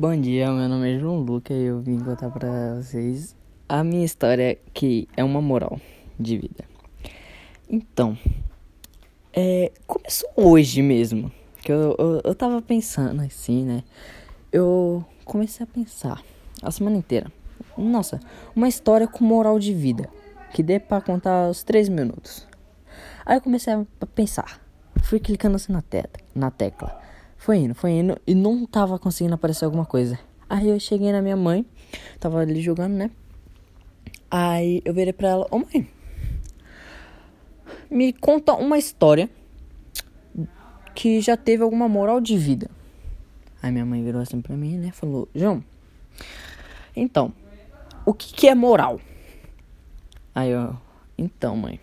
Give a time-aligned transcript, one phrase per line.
[0.00, 3.34] Bom dia, meu nome é João Luca e eu vim contar pra vocês
[3.68, 5.80] a minha história que é uma moral
[6.16, 6.64] de vida.
[7.68, 8.16] Então,
[9.32, 11.32] é, começou hoje mesmo,
[11.64, 13.82] que eu, eu, eu tava pensando assim, né?
[14.52, 16.22] Eu comecei a pensar
[16.62, 17.26] a semana inteira.
[17.76, 18.20] Nossa,
[18.54, 20.08] uma história com moral de vida,
[20.52, 22.46] que dê pra contar os três minutos.
[23.26, 24.60] Aí eu comecei a pensar,
[25.02, 26.04] fui clicando assim na, te
[26.36, 27.07] na tecla.
[27.38, 30.18] Foi indo, foi indo e não tava conseguindo aparecer alguma coisa.
[30.50, 31.64] Aí eu cheguei na minha mãe,
[32.18, 33.10] tava ali jogando, né?
[34.30, 35.88] Aí eu virei pra ela, ô oh, mãe,
[37.90, 39.30] me conta uma história
[40.94, 42.68] que já teve alguma moral de vida.
[43.62, 44.90] Aí minha mãe virou assim pra mim, né?
[44.92, 45.62] Falou, João,
[46.94, 47.32] então,
[48.04, 49.00] o que, que é moral?
[50.34, 50.76] Aí eu,
[51.16, 51.80] então, mãe,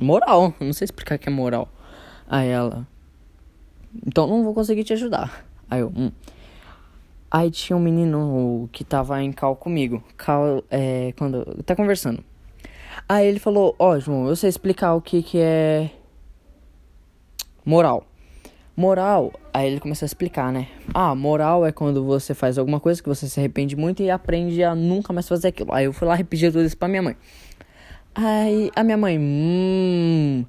[0.00, 1.68] moral, não sei explicar o que é moral.
[2.28, 2.86] Aí ela,
[4.12, 5.42] então não vou conseguir te ajudar.
[5.70, 6.12] Aí eu, hum.
[7.30, 10.04] Aí tinha um menino que tava em cal comigo.
[10.18, 11.62] Cal, é, quando.
[11.64, 12.22] Tá conversando.
[13.08, 15.90] Aí ele falou, ó, oh, João, eu sei explicar o que que é.
[17.64, 18.06] Moral.
[18.76, 20.68] Moral, aí ele começou a explicar, né?
[20.92, 24.62] Ah, moral é quando você faz alguma coisa que você se arrepende muito e aprende
[24.62, 25.72] a nunca mais fazer aquilo.
[25.72, 27.16] Aí eu fui lá repetir tudo isso pra minha mãe.
[28.14, 30.44] Aí a minha mãe, hum.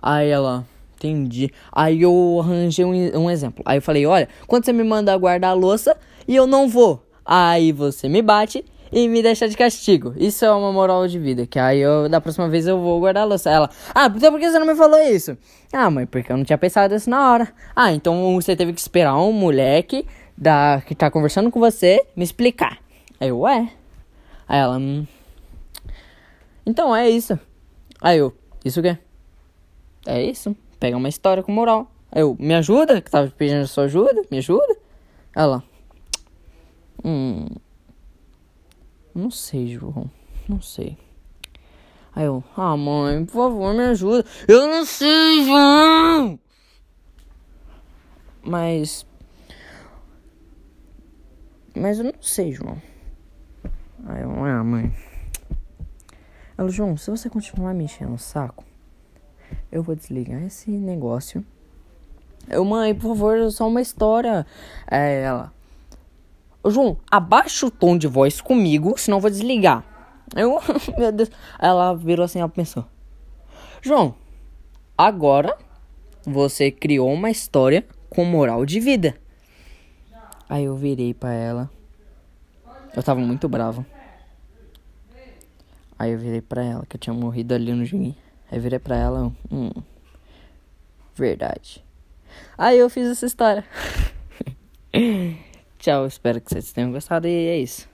[0.00, 0.64] Aí ela,
[0.98, 1.52] Entendi.
[1.70, 3.62] Aí eu arranjei um, um exemplo.
[3.64, 5.96] Aí eu falei, olha, quando você me manda guardar a louça
[6.26, 10.12] e eu não vou, aí você me bate e me deixa de castigo.
[10.16, 11.46] Isso é uma moral de vida.
[11.46, 13.48] Que aí eu, da próxima vez eu vou guardar a louça.
[13.48, 15.38] Ela, ah, então por que você não me falou isso?
[15.72, 17.48] Ah, mãe, porque eu não tinha pensado isso na hora.
[17.76, 20.04] Ah, então você teve que esperar um moleque
[20.36, 22.78] da, que tá conversando com você me explicar.
[23.20, 23.70] Aí eu, ué.
[24.48, 25.06] Aí ela, hum.
[26.66, 27.38] Então é isso.
[28.00, 28.98] Aí eu, isso o quê?
[30.04, 31.90] É isso pega uma história com moral.
[32.14, 33.00] Eu, me ajuda?
[33.00, 34.22] Que tava pedindo sua ajuda?
[34.30, 34.76] Me ajuda?
[35.34, 35.62] Ela,
[37.04, 37.46] hum,
[39.14, 40.10] não sei, João,
[40.48, 40.96] não sei.
[42.14, 44.24] Aí eu, ah, mãe, por favor, me ajuda.
[44.46, 46.38] Eu não sei, João!
[48.42, 49.06] Mas.
[51.76, 52.80] Mas eu não sei, João.
[54.06, 54.92] Aí eu, ah, mãe.
[56.56, 58.64] Ela, João, se você continuar me enchendo o saco,
[59.70, 61.44] eu vou desligar esse negócio.
[62.48, 64.46] Eu, mãe, por favor, só uma história.
[64.90, 65.52] É, ela.
[66.64, 69.84] João, abaixa o tom de voz comigo, senão eu vou desligar.
[70.34, 70.58] Eu,
[70.98, 71.30] meu Deus.
[71.58, 72.84] Ela virou assim, ela pensou.
[73.82, 74.14] João,
[74.96, 75.56] agora
[76.24, 79.14] você criou uma história com moral de vida.
[80.48, 81.70] Aí eu virei para ela.
[82.96, 83.84] Eu tava muito bravo.
[85.98, 88.16] Aí eu virei para ela que eu tinha morrido ali no joguinho.
[88.50, 89.70] Aí virei pra ela, hum,
[91.14, 91.84] verdade.
[92.56, 93.64] Aí eu fiz essa história.
[95.78, 97.88] Tchau, espero que vocês tenham gostado e é isso.